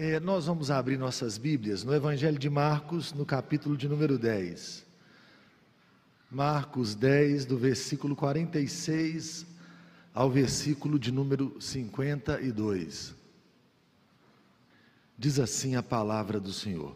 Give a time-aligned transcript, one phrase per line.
[0.00, 4.86] É, nós vamos abrir nossas Bíblias no Evangelho de Marcos, no capítulo de número 10.
[6.30, 9.44] Marcos 10, do versículo 46
[10.14, 13.12] ao versículo de número 52.
[15.18, 16.94] Diz assim a palavra do Senhor: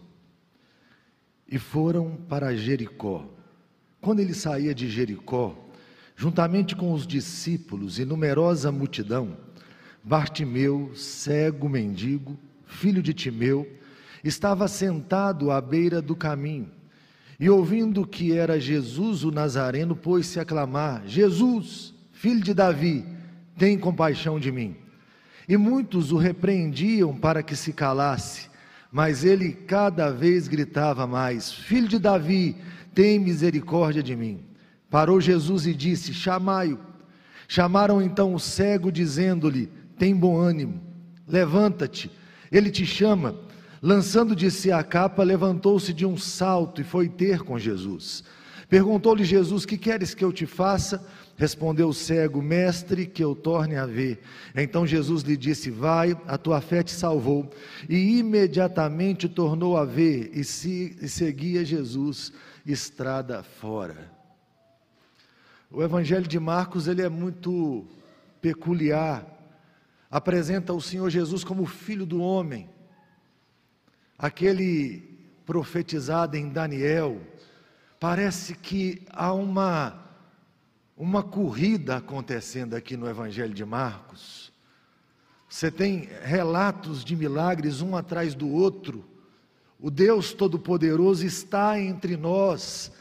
[1.49, 3.29] E foram para Jericó.
[4.01, 5.59] Quando ele saía de Jericó,
[6.15, 9.37] juntamente com os discípulos e numerosa multidão,
[10.05, 12.39] Bartimeu, cego mendigo,
[12.73, 13.69] filho de Timeu,
[14.25, 16.71] estava sentado à beira do caminho.
[17.39, 23.05] E ouvindo que era Jesus o Nazareno, pôs-se a clamar: Jesus, filho de Davi,
[23.57, 24.77] tem compaixão de mim.
[25.49, 28.49] E muitos o repreendiam para que se calasse,
[28.91, 32.57] mas ele cada vez gritava mais: Filho de Davi,
[32.95, 34.41] tem misericórdia de mim.
[34.89, 36.79] Parou Jesus e disse: Chamai-o.
[37.49, 39.69] Chamaram então o cego, dizendo-lhe:
[39.99, 40.81] Tem bom ânimo,
[41.27, 42.11] levanta-te
[42.53, 43.35] ele te chama.
[43.81, 48.23] Lançando de si a capa, levantou-se de um salto e foi ter com Jesus.
[48.69, 51.05] Perguntou-lhe Jesus: Que queres que eu te faça?
[51.37, 54.23] Respondeu o cego: Mestre, que eu torne a ver.
[54.55, 57.51] Então Jesus lhe disse: Vai, a tua fé te salvou.
[57.89, 62.33] E imediatamente tornou a ver e, se, e seguia Jesus
[62.65, 64.13] estrada fora.
[65.71, 67.85] O Evangelho de Marcos ele é muito
[68.41, 69.27] peculiar
[70.13, 72.69] apresenta o Senhor Jesus como filho do homem,
[74.19, 75.03] aquele
[75.47, 77.19] profetizado em Daniel.
[77.99, 79.99] Parece que há uma
[80.95, 84.53] uma corrida acontecendo aqui no Evangelho de Marcos.
[85.49, 89.05] Você tem relatos de milagres um atrás do outro.
[89.81, 92.93] O Deus Todo-Poderoso está entre nós.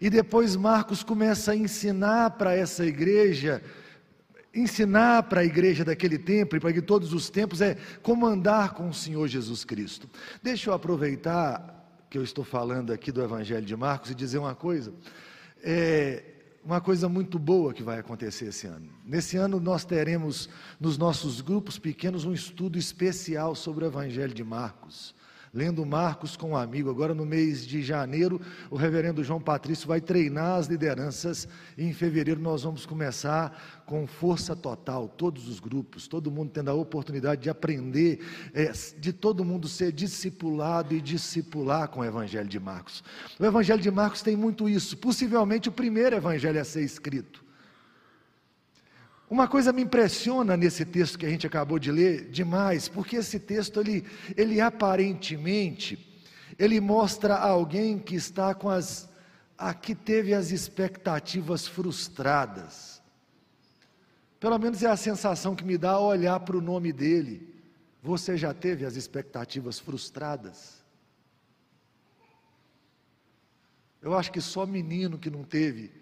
[0.00, 3.62] E depois Marcos começa a ensinar para essa igreja
[4.54, 8.74] ensinar para a igreja daquele tempo e para que todos os tempos é como andar
[8.74, 10.08] com o Senhor Jesus Cristo.
[10.42, 14.54] Deixa eu aproveitar que eu estou falando aqui do Evangelho de Marcos e dizer uma
[14.54, 14.92] coisa.
[15.62, 16.24] É
[16.64, 18.90] uma coisa muito boa que vai acontecer esse ano.
[19.04, 20.48] Nesse ano nós teremos
[20.78, 25.14] nos nossos grupos pequenos um estudo especial sobre o Evangelho de Marcos
[25.52, 26.90] lendo Marcos com um amigo.
[26.90, 28.40] Agora, no mês de janeiro,
[28.70, 34.06] o reverendo João Patrício vai treinar as lideranças e em fevereiro nós vamos começar com
[34.06, 38.20] força total, todos os grupos, todo mundo tendo a oportunidade de aprender,
[38.54, 43.02] é, de todo mundo ser discipulado e discipular com o Evangelho de Marcos.
[43.38, 47.49] O Evangelho de Marcos tem muito isso, possivelmente o primeiro evangelho a ser escrito.
[49.30, 53.38] Uma coisa me impressiona nesse texto que a gente acabou de ler demais, porque esse
[53.38, 54.04] texto ele,
[54.36, 56.10] ele aparentemente
[56.58, 59.08] ele mostra alguém que está com as
[59.56, 63.00] aqui teve as expectativas frustradas.
[64.40, 67.54] Pelo menos é a sensação que me dá ao olhar para o nome dele.
[68.02, 70.82] Você já teve as expectativas frustradas?
[74.00, 75.92] Eu acho que só menino que não teve.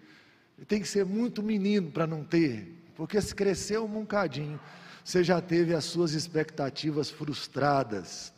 [0.67, 2.78] Tem que ser muito menino para não ter.
[2.99, 4.59] Porque se cresceu um bocadinho,
[5.05, 8.33] você já teve as suas expectativas frustradas.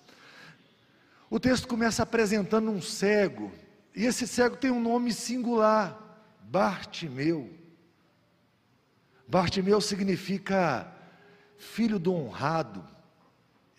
[1.32, 3.52] O texto começa apresentando um cego,
[3.96, 6.00] e esse cego tem um nome singular,
[6.44, 7.52] Bartimeu.
[9.28, 10.96] Bartimeu significa
[11.58, 12.86] filho do honrado.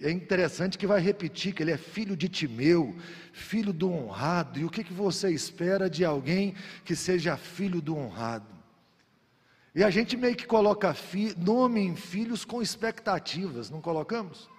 [0.00, 2.93] É interessante que vai repetir que ele é filho de Timeu,
[3.32, 4.59] filho do honrado.
[4.59, 8.52] E o que, que você espera de alguém que seja filho do honrado?
[9.75, 10.94] E a gente meio que coloca
[11.38, 14.50] nome em filhos com expectativas, não colocamos?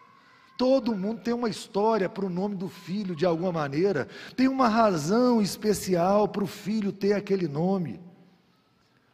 [0.57, 4.67] Todo mundo tem uma história para o nome do filho de alguma maneira, tem uma
[4.67, 7.99] razão especial para o filho ter aquele nome.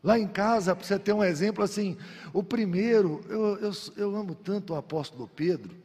[0.01, 1.97] Lá em casa, para você ter um exemplo assim,
[2.31, 5.75] o primeiro, eu, eu, eu amo tanto o apóstolo Pedro,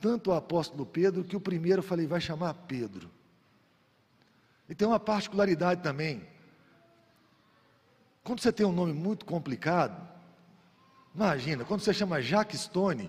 [0.00, 3.10] tanto o apóstolo Pedro, que o primeiro eu falei, vai chamar Pedro.
[4.68, 6.22] E tem uma particularidade também,
[8.26, 9.96] quando você tem um nome muito complicado,
[11.14, 13.08] imagina, quando você chama Jacques Stone,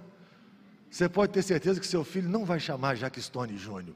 [0.91, 3.95] você pode ter certeza que seu filho não vai chamar Jacques Stone Júnior.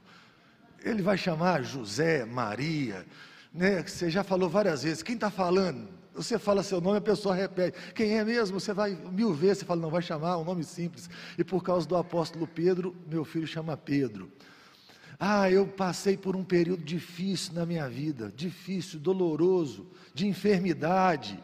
[0.84, 3.06] Ele vai chamar José, Maria,
[3.54, 3.84] né?
[3.86, 5.00] Você já falou várias vezes.
[5.00, 5.88] Quem está falando?
[6.12, 7.78] Você fala seu nome, a pessoa repete.
[7.94, 8.58] Quem é mesmo?
[8.58, 11.08] Você vai mil vezes, você fala, não, vai chamar um nome simples.
[11.38, 14.28] E por causa do apóstolo Pedro, meu filho chama Pedro.
[15.24, 21.38] Ah, eu passei por um período difícil na minha vida, difícil, doloroso, de enfermidade.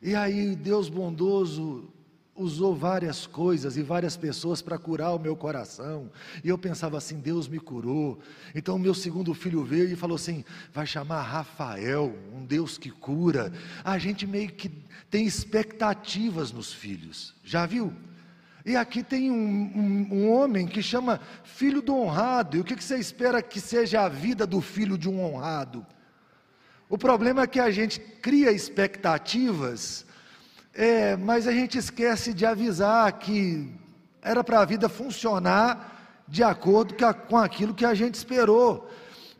[0.00, 1.92] E aí Deus bondoso
[2.34, 6.10] usou várias coisas e várias pessoas para curar o meu coração.
[6.42, 8.18] E eu pensava assim: Deus me curou.
[8.54, 10.42] Então, meu segundo filho veio e falou assim:
[10.72, 13.52] vai chamar Rafael, um Deus que cura.
[13.84, 14.70] A gente meio que
[15.10, 17.34] tem expectativas nos filhos.
[17.44, 17.92] Já viu?
[18.64, 22.56] E aqui tem um, um, um, homem que chama filho do honrado.
[22.56, 25.86] E o que, que você espera que seja a vida do filho de um honrado?
[26.88, 30.06] O problema é que a gente cria expectativas,
[30.72, 33.70] é, mas a gente esquece de avisar que
[34.22, 36.94] era para a vida funcionar de acordo
[37.28, 38.90] com aquilo que a gente esperou.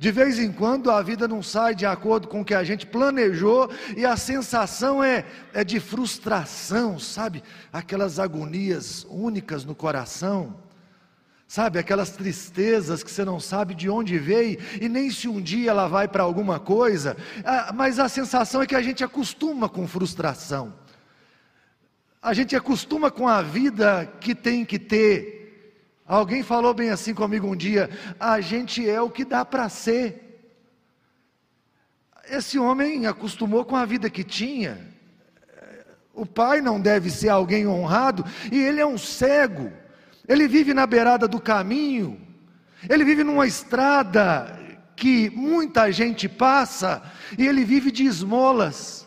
[0.05, 2.85] De vez em quando a vida não sai de acordo com o que a gente
[2.85, 5.25] planejou e a sensação é,
[5.55, 7.43] é de frustração, sabe?
[7.73, 10.57] Aquelas agonias únicas no coração,
[11.49, 11.79] sabe?
[11.79, 15.89] Aquelas tristezas que você não sabe de onde veio e nem se um dia ela
[15.89, 17.17] vai para alguma coisa,
[17.75, 20.75] mas a sensação é que a gente acostuma com frustração,
[22.21, 25.44] a gente acostuma com a vida que tem que ter
[26.07, 27.89] Alguém falou bem assim comigo um dia:
[28.21, 30.21] a gente é o que dá para ser.
[32.29, 34.93] Esse homem acostumou com a vida que tinha.
[36.13, 39.73] O pai não deve ser alguém honrado, e ele é um cego.
[40.29, 42.21] Ele vive na beirada do caminho,
[42.89, 44.59] ele vive numa estrada
[44.97, 47.03] que muita gente passa,
[47.37, 49.04] e ele vive de esmolas.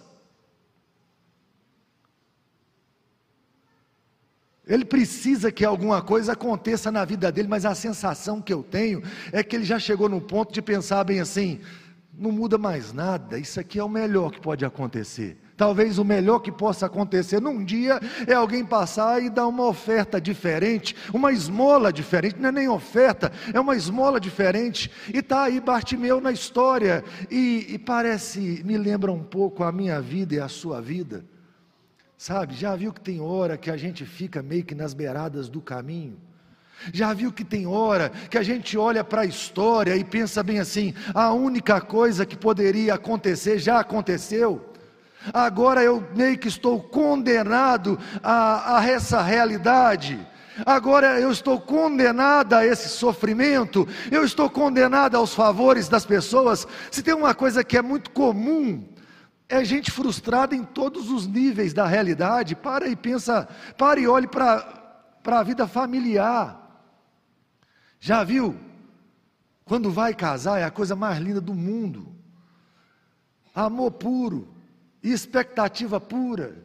[4.67, 9.01] Ele precisa que alguma coisa aconteça na vida dele, mas a sensação que eu tenho
[9.31, 11.59] é que ele já chegou no ponto de pensar bem assim:
[12.17, 15.37] não muda mais nada, isso aqui é o melhor que pode acontecer.
[15.55, 20.21] Talvez o melhor que possa acontecer num dia é alguém passar e dar uma oferta
[20.21, 24.91] diferente, uma esmola diferente, não é nem oferta, é uma esmola diferente.
[25.11, 29.99] E está aí Bartimeu na história, e, e parece, me lembra um pouco a minha
[29.99, 31.25] vida e a sua vida.
[32.17, 35.61] Sabe, já viu que tem hora que a gente fica meio que nas beiradas do
[35.61, 36.17] caminho?
[36.91, 40.59] Já viu que tem hora que a gente olha para a história e pensa bem
[40.59, 44.73] assim: a única coisa que poderia acontecer já aconteceu.
[45.31, 50.19] Agora eu meio que estou condenado a, a essa realidade.
[50.65, 56.67] Agora eu estou condenada a esse sofrimento, eu estou condenada aos favores das pessoas.
[56.89, 58.83] Se tem uma coisa que é muito comum
[59.49, 62.55] é gente frustrada em todos os níveis da realidade.
[62.55, 63.47] Para e pensa,
[63.77, 64.93] para e olhe para
[65.25, 66.63] a vida familiar.
[67.99, 68.57] Já viu?
[69.63, 72.15] Quando vai casar é a coisa mais linda do mundo.
[73.53, 74.53] Amor puro,
[75.01, 76.63] expectativa pura.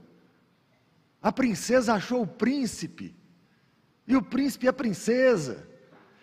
[1.21, 3.17] A princesa achou o príncipe,
[4.07, 5.69] e o príncipe é a princesa.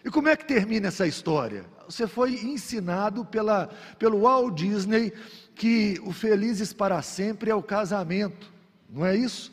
[0.04, 1.66] E como é que termina essa história?
[1.88, 5.12] Você foi ensinado pela, pelo Walt Disney
[5.56, 8.52] que o felizes para sempre é o casamento,
[8.90, 9.52] não é isso?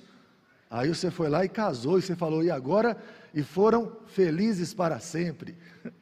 [0.70, 2.96] Aí você foi lá e casou, e você falou, e agora?
[3.34, 5.56] E foram felizes para sempre.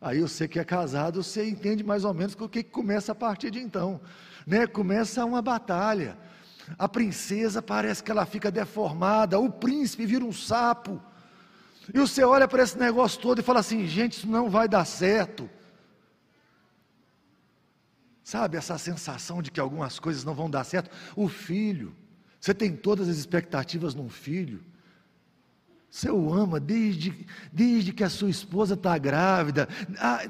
[0.00, 3.50] Aí você que é casado, você entende mais ou menos o que começa a partir
[3.50, 4.00] de então.
[4.46, 4.66] Né?
[4.66, 6.16] Começa uma batalha.
[6.78, 11.02] A princesa parece que ela fica deformada, o príncipe vira um sapo.
[11.92, 14.84] E você olha para esse negócio todo e fala assim: gente, isso não vai dar
[14.84, 15.48] certo.
[18.22, 20.90] Sabe essa sensação de que algumas coisas não vão dar certo?
[21.16, 21.94] O filho,
[22.40, 24.62] você tem todas as expectativas num filho.
[25.90, 29.68] Você o ama desde, desde que a sua esposa está grávida,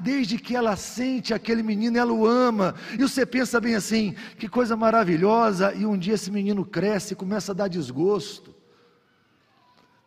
[0.01, 2.73] desde que ela sente aquele menino, ela o ama.
[2.93, 5.71] E você pensa bem assim: que coisa maravilhosa.
[5.75, 8.50] E um dia esse menino cresce e começa a dar desgosto.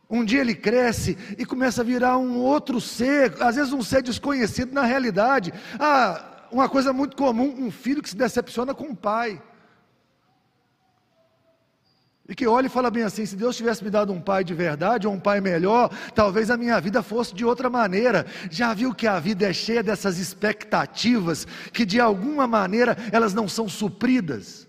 [0.09, 4.03] Um dia ele cresce e começa a virar um outro ser, às vezes um ser
[4.03, 5.53] desconhecido na realidade.
[5.79, 9.41] Ah, uma coisa muito comum, um filho que se decepciona com o pai.
[12.27, 14.55] E que olha e fala bem assim: se Deus tivesse me dado um pai de
[14.55, 18.25] verdade, ou um pai melhor, talvez a minha vida fosse de outra maneira.
[18.51, 23.47] Já viu que a vida é cheia dessas expectativas, que de alguma maneira elas não
[23.47, 24.64] são supridas.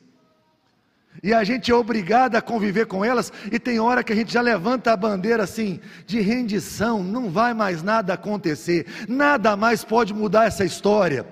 [1.24, 4.34] E a gente é obrigado a conviver com elas, e tem hora que a gente
[4.34, 10.14] já levanta a bandeira assim, de rendição, não vai mais nada acontecer, nada mais pode
[10.14, 11.26] mudar essa história.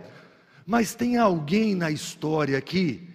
[0.65, 3.09] Mas tem alguém na história aqui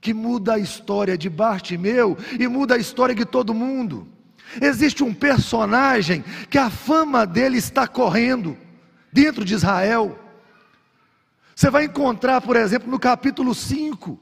[0.00, 4.08] que muda a história de Bartimeu e muda a história de todo mundo.
[4.60, 8.56] Existe um personagem que a fama dele está correndo
[9.12, 10.18] dentro de Israel.
[11.54, 14.18] Você vai encontrar, por exemplo, no capítulo 5,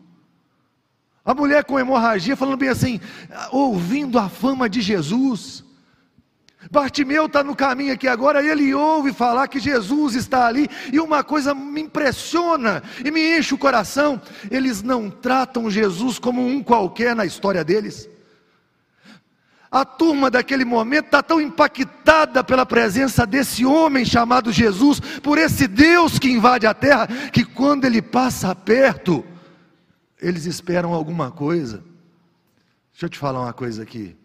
[1.25, 3.01] a mulher com hemorragia falando bem assim,
[3.51, 5.65] ouvindo a fama de Jesus.
[6.71, 11.01] Bartimeu está no caminho aqui agora, e ele ouve falar que Jesus está ali, e
[11.01, 16.63] uma coisa me impressiona e me enche o coração: eles não tratam Jesus como um
[16.63, 18.09] qualquer na história deles.
[19.71, 25.69] A turma daquele momento está tão impactada pela presença desse homem chamado Jesus, por esse
[25.69, 29.25] Deus que invade a terra, que quando ele passa perto,
[30.21, 31.85] eles esperam alguma coisa.
[32.93, 34.17] Deixa eu te falar uma coisa aqui.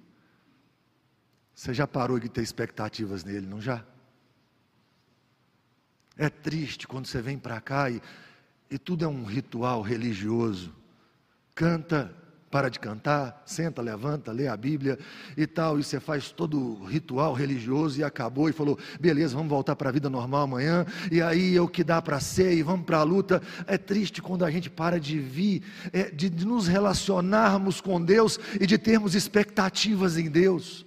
[1.53, 3.83] Você já parou de ter expectativas nele, não já?
[6.17, 8.01] É triste quando você vem para cá e,
[8.69, 10.73] e tudo é um ritual religioso.
[11.53, 12.13] Canta,
[12.55, 14.97] para de cantar, senta, levanta, lê a Bíblia
[15.35, 19.50] e tal, e você faz todo o ritual religioso e acabou e falou: beleza, vamos
[19.50, 22.63] voltar para a vida normal amanhã, e aí é o que dá para ser, e
[22.63, 23.41] vamos para a luta.
[23.67, 28.39] É triste quando a gente para de vir, é, de, de nos relacionarmos com Deus
[28.57, 30.85] e de termos expectativas em Deus.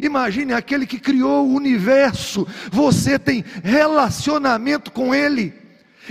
[0.00, 5.52] Imagine aquele que criou o universo, você tem relacionamento com Ele.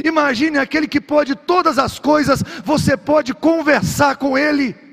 [0.04, 4.87] Imagine aquele que pode todas as coisas, você pode conversar com Ele.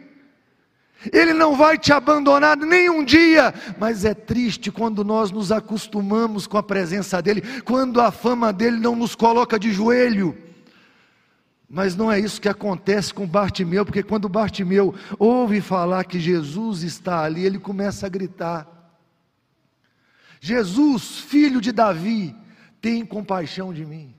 [1.13, 6.47] Ele não vai te abandonar nem um dia, mas é triste quando nós nos acostumamos
[6.47, 10.37] com a presença dEle, quando a fama dEle não nos coloca de joelho.
[11.69, 16.83] Mas não é isso que acontece com Bartimeu, porque quando Bartimeu ouve falar que Jesus
[16.83, 18.67] está ali, ele começa a gritar:
[20.41, 22.37] Jesus, filho de Davi,
[22.81, 24.15] tem compaixão de mim.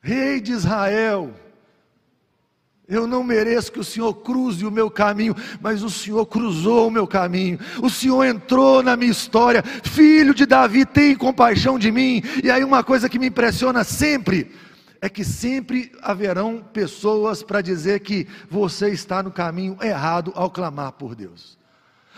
[0.00, 1.34] Rei de Israel,
[2.90, 6.90] eu não mereço que o Senhor cruze o meu caminho, mas o Senhor cruzou o
[6.90, 7.58] meu caminho.
[7.80, 9.62] O Senhor entrou na minha história.
[9.62, 12.22] Filho de Davi, tem compaixão de mim.
[12.42, 14.50] E aí, uma coisa que me impressiona sempre
[15.00, 20.92] é que sempre haverão pessoas para dizer que você está no caminho errado ao clamar
[20.92, 21.58] por Deus.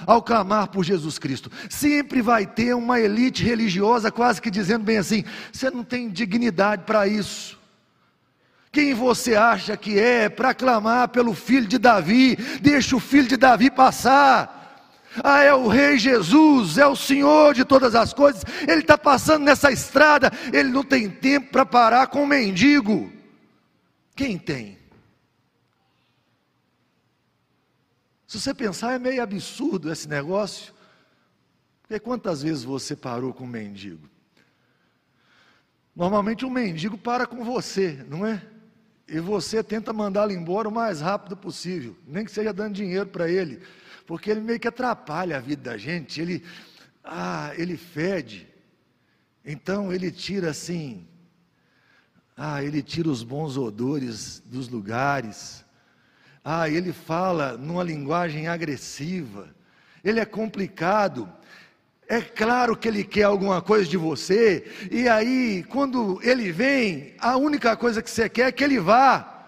[0.07, 4.99] Ao clamar por Jesus Cristo, sempre vai ter uma elite religiosa quase que dizendo bem
[4.99, 7.62] assim: você não tem dignidade para isso.
[8.73, 12.37] Quem você acha que é para clamar pelo filho de Davi?
[12.62, 14.61] Deixa o filho de Davi passar.
[15.23, 18.43] Ah, é o Rei Jesus, é o Senhor de todas as coisas.
[18.67, 23.12] Ele está passando nessa estrada, ele não tem tempo para parar com o mendigo.
[24.17, 24.79] Quem tem?
[28.26, 30.73] Se você pensar, é meio absurdo esse negócio.
[31.83, 34.09] Porque quantas vezes você parou com um mendigo?
[35.95, 38.43] Normalmente um mendigo para com você, não é?
[39.12, 43.31] E você tenta mandá-lo embora o mais rápido possível, nem que seja dando dinheiro para
[43.31, 43.61] ele,
[44.07, 46.42] porque ele meio que atrapalha a vida da gente, ele,
[47.04, 48.49] ah, ele fede,
[49.45, 51.07] então ele tira assim,
[52.35, 55.62] ah, ele tira os bons odores dos lugares,
[56.42, 59.54] ah, ele fala numa linguagem agressiva,
[60.02, 61.31] ele é complicado,
[62.12, 67.38] é claro que ele quer alguma coisa de você, e aí, quando ele vem, a
[67.38, 69.47] única coisa que você quer é que ele vá.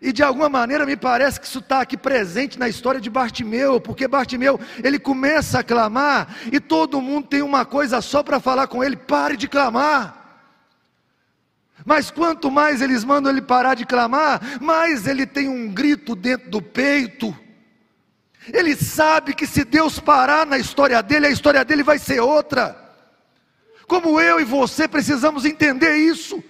[0.00, 3.80] E de alguma maneira me parece que isso está aqui presente na história de Bartimeu,
[3.80, 8.68] porque Bartimeu ele começa a clamar e todo mundo tem uma coisa só para falar
[8.68, 10.44] com ele: pare de clamar.
[11.84, 16.50] Mas quanto mais eles mandam ele parar de clamar, mais ele tem um grito dentro
[16.50, 17.36] do peito.
[18.52, 22.76] Ele sabe que se Deus parar na história dele, a história dele vai ser outra.
[23.86, 26.42] Como eu e você precisamos entender isso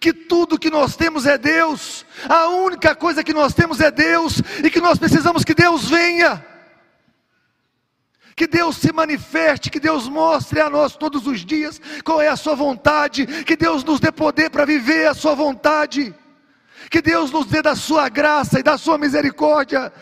[0.00, 4.42] que tudo que nós temos é Deus, a única coisa que nós temos é Deus,
[4.62, 6.44] e que nós precisamos que Deus venha,
[8.36, 12.36] que Deus se manifeste, que Deus mostre a nós todos os dias qual é a
[12.36, 16.14] Sua vontade, que Deus nos dê poder para viver a Sua vontade,
[16.90, 19.92] que Deus nos dê da Sua graça e da Sua misericórdia,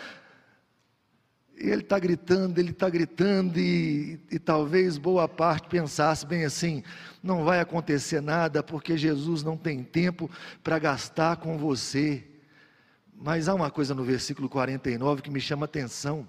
[1.56, 6.82] e ele está gritando, ele está gritando, e, e, talvez boa parte pensasse bem assim:
[7.22, 10.30] não vai acontecer nada, porque Jesus não tem tempo
[10.62, 12.26] para gastar com você.
[13.14, 16.28] Mas há uma coisa no versículo 49 que me chama atenção.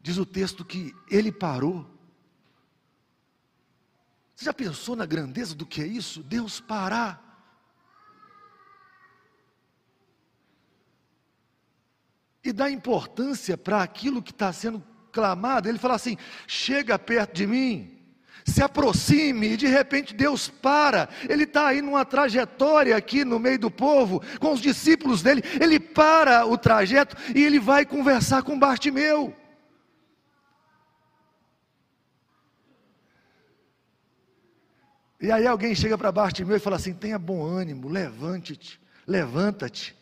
[0.00, 1.86] Diz o texto que ele parou.
[4.34, 6.22] Você já pensou na grandeza do que é isso?
[6.22, 7.29] Deus parar
[12.42, 14.82] e dá importância para aquilo que está sendo
[15.12, 15.68] clamado.
[15.68, 16.16] Ele fala assim:
[16.46, 17.98] chega perto de mim,
[18.44, 21.08] se aproxime, e de repente Deus para.
[21.28, 25.42] Ele está aí numa trajetória aqui no meio do povo, com os discípulos dele.
[25.60, 29.34] Ele para o trajeto e ele vai conversar com Bartimeu.
[35.20, 39.99] E aí alguém chega para Bartimeu e fala assim: tenha bom ânimo, levante-te, levanta-te.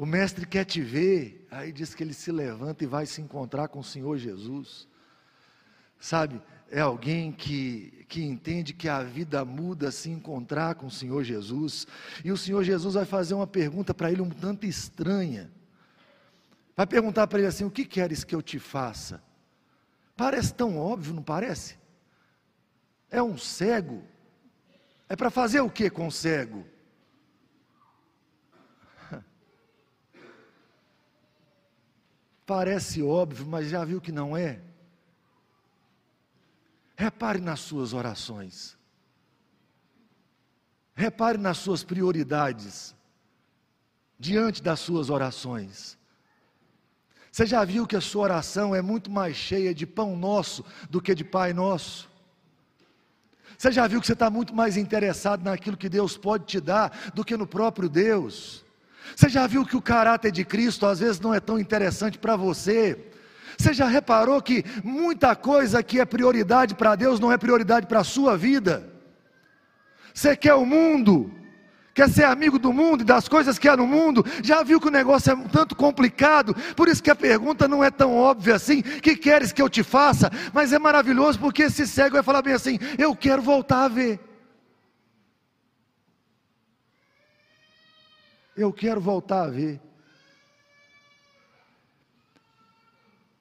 [0.00, 3.68] O mestre quer te ver, aí diz que ele se levanta e vai se encontrar
[3.68, 4.88] com o Senhor Jesus.
[5.98, 6.40] Sabe,
[6.70, 11.86] é alguém que, que entende que a vida muda se encontrar com o Senhor Jesus.
[12.24, 15.52] E o Senhor Jesus vai fazer uma pergunta para ele um tanto estranha.
[16.74, 19.22] Vai perguntar para ele assim: O que queres que eu te faça?
[20.16, 21.76] Parece tão óbvio, não parece?
[23.10, 24.02] É um cego.
[25.10, 26.64] É para fazer o que com o cego?
[32.50, 34.58] Parece óbvio, mas já viu que não é?
[36.96, 38.76] Repare nas suas orações.
[40.92, 42.92] Repare nas suas prioridades
[44.18, 45.96] diante das suas orações.
[47.30, 51.00] Você já viu que a sua oração é muito mais cheia de pão nosso do
[51.00, 52.10] que de Pai nosso?
[53.56, 57.12] Você já viu que você está muito mais interessado naquilo que Deus pode te dar
[57.14, 58.64] do que no próprio Deus?
[59.14, 62.36] Você já viu que o caráter de Cristo às vezes não é tão interessante para
[62.36, 62.98] você?
[63.58, 68.00] Você já reparou que muita coisa que é prioridade para Deus não é prioridade para
[68.00, 68.90] a sua vida?
[70.14, 71.30] Você quer o mundo,
[71.94, 74.88] quer ser amigo do mundo e das coisas que há no mundo, já viu que
[74.88, 78.54] o negócio é um tanto complicado, por isso que a pergunta não é tão óbvia
[78.54, 80.30] assim: que queres que eu te faça?
[80.54, 84.29] Mas é maravilhoso porque esse cego vai falar bem assim: eu quero voltar a ver.
[88.60, 89.80] Eu quero voltar a ver.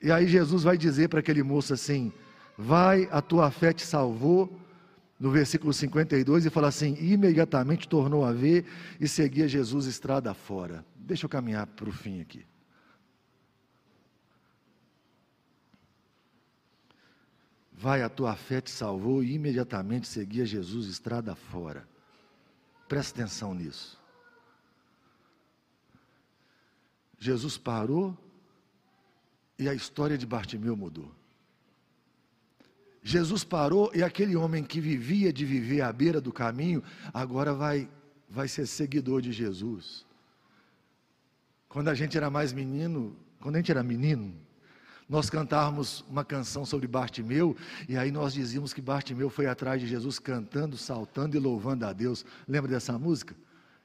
[0.01, 2.13] E aí Jesus vai dizer para aquele moço assim:
[2.57, 4.57] Vai, a tua fé te salvou.
[5.19, 8.65] No versículo 52, e fala assim: imediatamente tornou a ver
[9.01, 10.85] e seguia Jesus estrada fora.
[10.95, 12.45] Deixa eu caminhar para o fim aqui.
[17.73, 21.85] Vai, a tua fé te salvou e imediatamente seguia Jesus estrada fora.
[22.88, 23.99] Presta atenção nisso.
[27.19, 28.17] Jesus parou
[29.57, 31.11] e a história de Bartimeu mudou.
[33.03, 36.83] Jesus parou e aquele homem que vivia de viver à beira do caminho,
[37.13, 37.89] agora vai,
[38.29, 40.05] vai ser seguidor de Jesus.
[41.67, 44.33] Quando a gente era mais menino, quando a gente era menino,
[45.07, 47.55] nós cantávamos uma canção sobre Bartimeu,
[47.88, 51.91] e aí nós dizíamos que Bartimeu foi atrás de Jesus cantando, saltando e louvando a
[51.91, 52.23] Deus.
[52.47, 53.35] Lembra dessa música?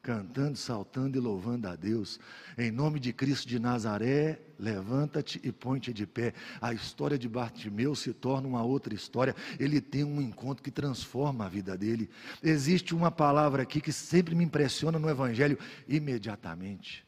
[0.04, 2.20] Cantando, saltando e louvando a Deus.
[2.58, 6.34] Em nome de Cristo de Nazaré, levanta-te e põe-te de pé.
[6.60, 9.34] A história de Bartimeu se torna uma outra história.
[9.58, 12.10] Ele tem um encontro que transforma a vida dele.
[12.42, 17.02] Existe uma palavra aqui que sempre me impressiona no Evangelho: imediatamente.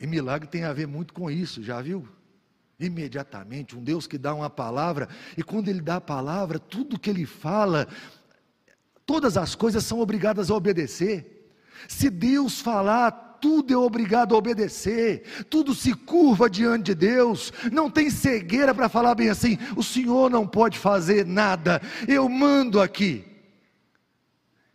[0.00, 2.08] E milagre tem a ver muito com isso, já viu?
[2.80, 7.10] Imediatamente, um Deus que dá uma palavra, e quando Ele dá a palavra, tudo que
[7.10, 7.86] Ele fala
[9.10, 11.50] todas as coisas são obrigadas a obedecer.
[11.88, 17.90] Se Deus falar, tudo é obrigado a obedecer, tudo se curva diante de Deus, não
[17.90, 23.24] tem cegueira para falar bem assim: o Senhor não pode fazer nada, eu mando aqui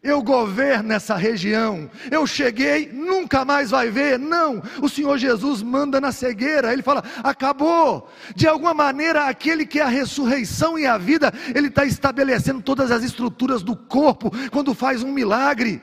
[0.05, 4.19] eu governo essa região, eu cheguei, nunca mais vai ver.
[4.19, 8.07] Não, o Senhor Jesus manda na cegueira, ele fala: acabou.
[8.35, 12.91] De alguma maneira, aquele que é a ressurreição e a vida, ele está estabelecendo todas
[12.91, 15.81] as estruturas do corpo quando faz um milagre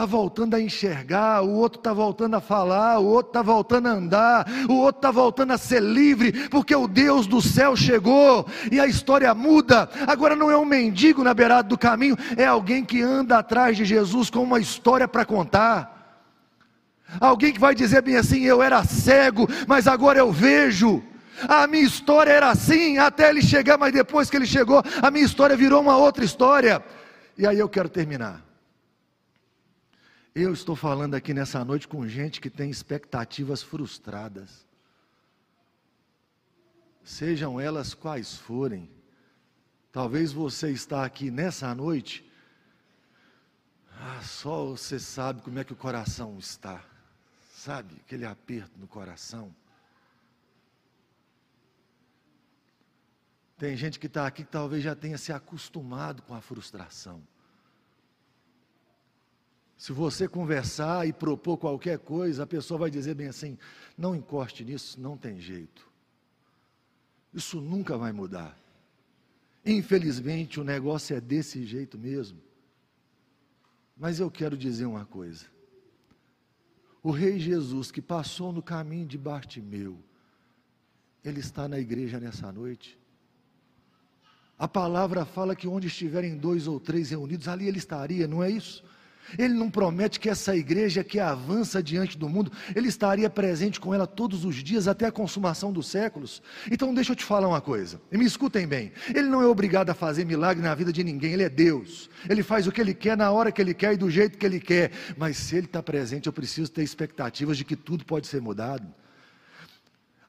[0.00, 3.90] está voltando a enxergar, o outro está voltando a falar, o outro está voltando a
[3.90, 8.80] andar, o outro está voltando a ser livre, porque o Deus do céu chegou e
[8.80, 9.90] a história muda.
[10.06, 13.84] Agora não é um mendigo na beirada do caminho, é alguém que anda atrás de
[13.84, 16.24] Jesus com uma história para contar.
[17.20, 21.02] Alguém que vai dizer bem assim: eu era cego, mas agora eu vejo.
[21.46, 25.26] A minha história era assim até ele chegar, mas depois que ele chegou, a minha
[25.26, 26.82] história virou uma outra história.
[27.36, 28.49] E aí eu quero terminar.
[30.32, 34.64] Eu estou falando aqui nessa noite com gente que tem expectativas frustradas.
[37.02, 38.88] Sejam elas quais forem.
[39.90, 42.24] Talvez você está aqui nessa noite.
[43.98, 46.80] Ah, só você sabe como é que o coração está.
[47.52, 47.96] Sabe?
[47.96, 49.52] Aquele aperto no coração.
[53.58, 57.20] Tem gente que está aqui que talvez já tenha se acostumado com a frustração.
[59.80, 63.56] Se você conversar e propor qualquer coisa, a pessoa vai dizer bem assim:
[63.96, 65.88] não encoste nisso, não tem jeito.
[67.32, 68.54] Isso nunca vai mudar.
[69.64, 72.38] Infelizmente, o negócio é desse jeito mesmo.
[73.96, 75.46] Mas eu quero dizer uma coisa.
[77.02, 79.98] O Rei Jesus que passou no caminho de Bartimeu,
[81.24, 82.98] ele está na igreja nessa noite.
[84.58, 88.50] A palavra fala que onde estiverem dois ou três reunidos, ali ele estaria, não é
[88.50, 88.84] isso?
[89.38, 93.94] Ele não promete que essa igreja que avança diante do mundo, ele estaria presente com
[93.94, 96.42] ela todos os dias até a consumação dos séculos.
[96.70, 99.90] Então deixa eu te falar uma coisa, e me escutem bem: ele não é obrigado
[99.90, 102.08] a fazer milagre na vida de ninguém, ele é Deus.
[102.28, 104.46] Ele faz o que ele quer, na hora que ele quer e do jeito que
[104.46, 104.90] ele quer.
[105.16, 108.86] Mas se ele está presente, eu preciso ter expectativas de que tudo pode ser mudado.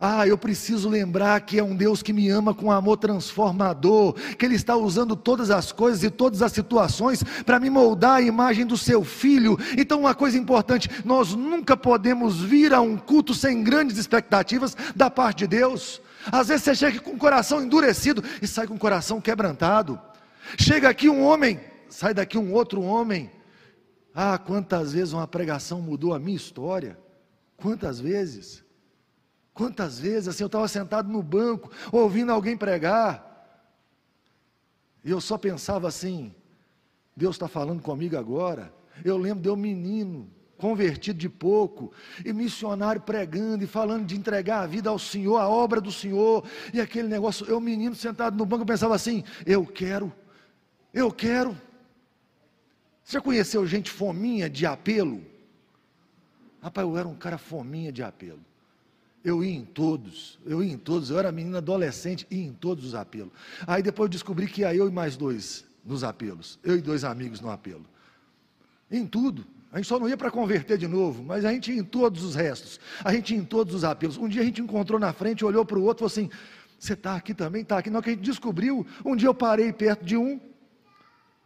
[0.03, 4.43] Ah, eu preciso lembrar que é um Deus que me ama com amor transformador, que
[4.43, 8.65] Ele está usando todas as coisas e todas as situações para me moldar a imagem
[8.65, 9.59] do Seu Filho.
[9.77, 15.07] Então, uma coisa importante: nós nunca podemos vir a um culto sem grandes expectativas da
[15.07, 16.01] parte de Deus.
[16.31, 20.01] Às vezes você chega com o coração endurecido e sai com o coração quebrantado.
[20.57, 21.59] Chega aqui um homem,
[21.89, 23.29] sai daqui um outro homem.
[24.15, 26.97] Ah, quantas vezes uma pregação mudou a minha história?
[27.55, 28.63] Quantas vezes?
[29.61, 33.77] Quantas vezes assim eu estava sentado no banco, ouvindo alguém pregar,
[35.05, 36.33] e eu só pensava assim:
[37.15, 38.73] Deus está falando comigo agora.
[39.05, 41.93] Eu lembro de um menino, convertido de pouco,
[42.25, 46.43] e missionário pregando e falando de entregar a vida ao Senhor, a obra do Senhor,
[46.73, 50.11] e aquele negócio, eu menino sentado no banco, eu pensava assim: eu quero,
[50.91, 51.55] eu quero.
[53.03, 55.23] Você já conheceu gente fominha de apelo?
[56.63, 58.49] Rapaz, eu era um cara fominha de apelo.
[59.23, 62.83] Eu ia em todos, eu ia em todos, eu era menina adolescente, ia em todos
[62.85, 63.31] os apelos.
[63.67, 67.03] Aí depois eu descobri que ia eu e mais dois nos apelos, eu e dois
[67.03, 67.85] amigos no apelo.
[68.89, 69.45] Em tudo.
[69.71, 72.23] A gente só não ia para converter de novo, mas a gente ia em todos
[72.23, 74.17] os restos, a gente ia em todos os apelos.
[74.17, 76.29] Um dia a gente encontrou na frente, olhou para o outro e falou assim:
[76.77, 77.61] Você está aqui também?
[77.61, 77.89] Está aqui.
[77.89, 80.41] Hora que a gente descobriu, um dia eu parei perto de um,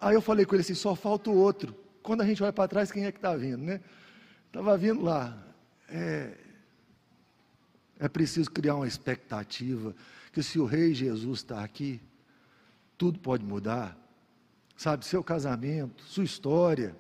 [0.02, 1.76] aí eu falei com ele assim: Só falta o outro.
[2.02, 3.80] Quando a gente olha para trás, quem é que está vindo, né?
[4.48, 5.38] Estava vindo lá.
[5.88, 6.32] É,
[8.00, 9.96] é preciso criar uma expectativa
[10.32, 12.02] que se o Rei Jesus está aqui,
[12.98, 13.98] tudo pode mudar.
[14.76, 16.96] Sabe, seu casamento, sua história,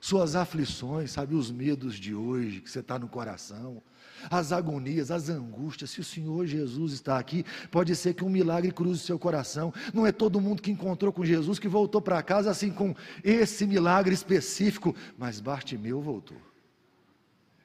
[0.00, 3.82] suas aflições, sabe, os medos de hoje que você está no coração,
[4.30, 5.90] as agonias, as angústias.
[5.90, 9.72] Se o Senhor Jesus está aqui, pode ser que um milagre cruze seu coração.
[9.92, 13.66] Não é todo mundo que encontrou com Jesus que voltou para casa assim com esse
[13.66, 16.47] milagre específico, mas Bartimeu voltou.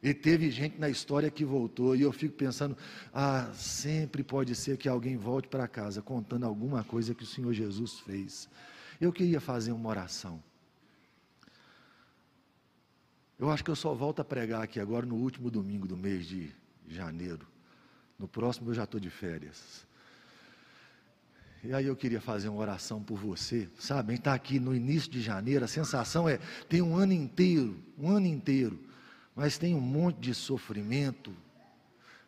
[0.03, 2.75] E teve gente na história que voltou, e eu fico pensando:
[3.13, 7.53] ah, sempre pode ser que alguém volte para casa contando alguma coisa que o Senhor
[7.53, 8.49] Jesus fez.
[8.99, 10.43] Eu queria fazer uma oração.
[13.39, 16.27] Eu acho que eu só volto a pregar aqui agora no último domingo do mês
[16.27, 16.51] de
[16.85, 17.47] janeiro.
[18.19, 19.87] No próximo eu já estou de férias.
[21.63, 24.13] E aí eu queria fazer uma oração por você, sabe?
[24.15, 28.27] Está aqui no início de janeiro, a sensação é tem um ano inteiro, um ano
[28.27, 28.91] inteiro
[29.35, 31.33] mas tem um monte de sofrimento.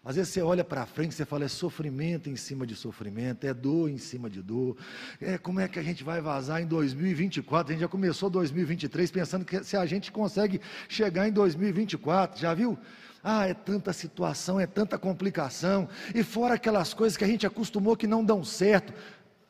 [0.03, 3.45] Às vezes você olha para frente e você fala, é sofrimento em cima de sofrimento,
[3.45, 4.77] é dor em cima de dor.
[5.19, 7.71] É, como é que a gente vai vazar em 2024?
[7.71, 12.53] A gente já começou 2023 pensando que se a gente consegue chegar em 2024, já
[12.53, 12.77] viu?
[13.23, 17.97] Ah, é tanta situação, é tanta complicação, e fora aquelas coisas que a gente acostumou
[17.97, 18.93] que não dão certo.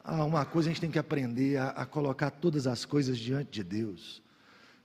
[0.02, 3.52] Ah, uma coisa a gente tem que aprender a, a colocar todas as coisas diante
[3.52, 4.24] de Deus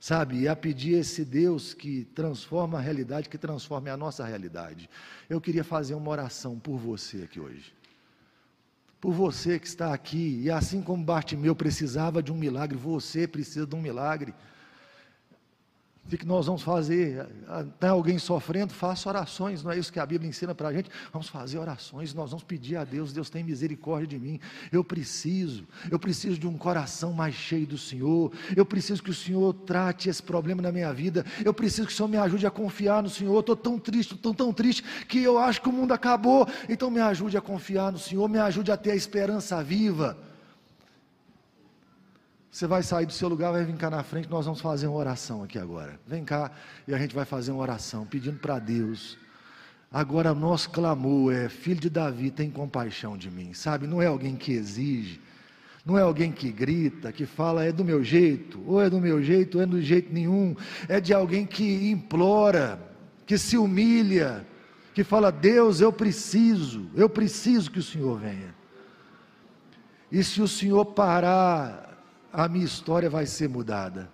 [0.01, 0.39] sabe?
[0.39, 4.89] E a pedir esse Deus que transforma a realidade, que transforme a nossa realidade.
[5.29, 7.71] Eu queria fazer uma oração por você aqui hoje.
[8.99, 13.67] Por você que está aqui, e assim como Bartimeu precisava de um milagre, você precisa
[13.67, 14.33] de um milagre.
[16.03, 17.25] O que nós vamos fazer?
[17.79, 18.73] Tem alguém sofrendo?
[18.73, 20.89] Faça orações, não é isso que a Bíblia ensina para a gente?
[21.13, 24.39] Vamos fazer orações, nós vamos pedir a Deus, Deus tem misericórdia de mim.
[24.71, 28.31] Eu preciso, eu preciso de um coração mais cheio do Senhor.
[28.57, 31.25] Eu preciso que o Senhor trate esse problema na minha vida.
[31.45, 33.39] Eu preciso que o Senhor me ajude a confiar no Senhor.
[33.39, 36.47] Estou tão triste, estou tão triste que eu acho que o mundo acabou.
[36.67, 40.17] Então me ajude a confiar no Senhor, me ajude a ter a esperança viva.
[42.51, 44.97] Você vai sair do seu lugar, vai vir cá na frente, nós vamos fazer uma
[44.97, 45.97] oração aqui agora.
[46.05, 46.51] Vem cá
[46.85, 49.17] e a gente vai fazer uma oração pedindo para Deus.
[49.89, 53.87] Agora, nosso clamor é: Filho de Davi, tem compaixão de mim, sabe?
[53.87, 55.21] Não é alguém que exige,
[55.85, 59.23] não é alguém que grita, que fala é do meu jeito, ou é do meu
[59.23, 60.53] jeito, ou é do jeito nenhum.
[60.89, 62.77] É de alguém que implora,
[63.25, 64.45] que se humilha,
[64.93, 68.53] que fala: Deus, eu preciso, eu preciso que o Senhor venha.
[70.11, 71.90] E se o Senhor parar
[72.31, 74.09] a minha história vai ser mudada.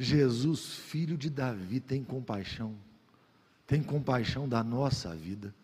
[0.00, 2.74] Jesus, filho de Davi, tem compaixão,
[3.66, 5.54] tem compaixão da nossa vida.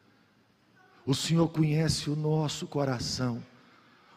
[1.06, 3.42] O Senhor conhece o nosso coração,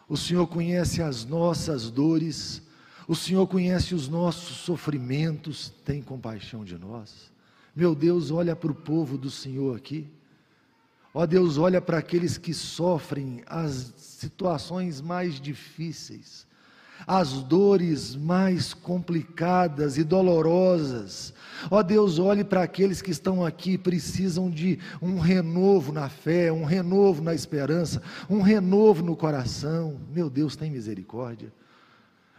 [0.08, 2.62] o Senhor conhece as nossas dores,
[3.08, 7.32] o Senhor conhece os nossos sofrimentos, tem compaixão de nós.
[7.74, 10.06] Meu Deus, olha para o povo do Senhor aqui,
[11.12, 16.46] Ó Deus, olha para aqueles que sofrem as situações mais difíceis,
[17.06, 21.32] as dores mais complicadas e dolorosas.
[21.70, 26.64] Ó Deus, olhe para aqueles que estão aqui, precisam de um renovo na fé, um
[26.64, 30.00] renovo na esperança, um renovo no coração.
[30.12, 31.52] Meu Deus, tem misericórdia.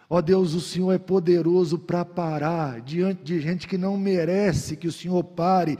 [0.09, 4.87] Ó Deus, o Senhor é poderoso para parar diante de gente que não merece que
[4.87, 5.77] o Senhor pare.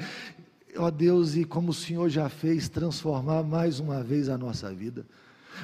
[0.78, 5.06] Ó Deus, e como o Senhor já fez, transformar mais uma vez a nossa vida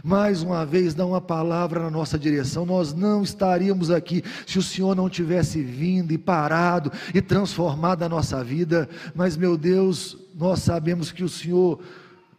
[0.03, 2.65] mais uma vez dá uma palavra na nossa direção.
[2.65, 8.09] Nós não estaríamos aqui se o Senhor não tivesse vindo e parado e transformado a
[8.09, 8.87] nossa vida.
[9.15, 11.79] Mas, meu Deus, nós sabemos que o Senhor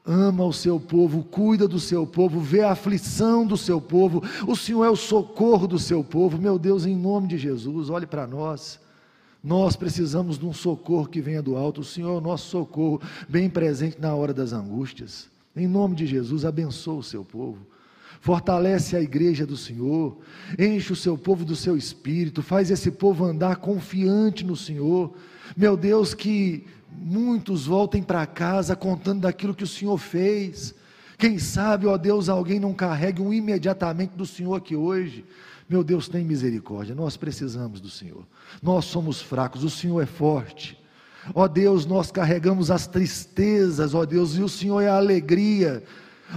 [0.06, 4.22] ama o seu povo, cuida do seu povo, vê a aflição do seu povo.
[4.46, 6.38] O Senhor é o socorro do seu povo.
[6.38, 8.80] Meu Deus, em nome de Jesus, olhe para nós.
[9.42, 11.82] Nós precisamos de um socorro que venha do alto.
[11.82, 15.28] O Senhor é o nosso socorro, bem presente na hora das angústias.
[15.56, 17.66] Em nome de Jesus, abençoa o seu povo.
[18.20, 20.18] Fortalece a igreja do Senhor,
[20.58, 25.14] enche o seu povo do seu espírito, faz esse povo andar confiante no Senhor.
[25.56, 30.74] Meu Deus, que muitos voltem para casa contando daquilo que o Senhor fez.
[31.16, 35.24] Quem sabe, ó Deus, alguém não carregue um imediatamente do Senhor aqui hoje.
[35.68, 38.26] Meu Deus, tem misericórdia, nós precisamos do Senhor.
[38.62, 40.78] Nós somos fracos, o Senhor é forte.
[41.34, 45.82] Ó Deus, nós carregamos as tristezas, ó Deus, e o Senhor é a alegria.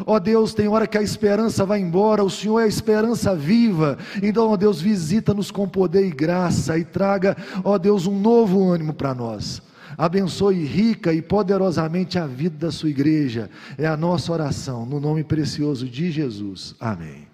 [0.06, 3.97] Ó Deus, tem hora que a esperança vai embora, o Senhor é a esperança viva.
[4.21, 8.93] Então, ó Deus, visita-nos com poder e graça e traga, ó Deus, um novo ânimo
[8.93, 9.62] para nós.
[9.97, 13.49] Abençoe rica e poderosamente a vida da sua igreja.
[13.77, 16.73] É a nossa oração, no nome precioso de Jesus.
[16.80, 17.31] Amém.